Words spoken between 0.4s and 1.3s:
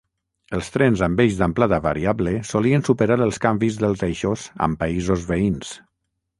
Els trens amb